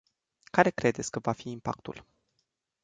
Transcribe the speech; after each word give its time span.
Care 0.51 0.69
credeți 0.69 1.11
că 1.11 1.19
va 1.19 1.31
fi 1.31 1.49
impactul? 1.49 2.05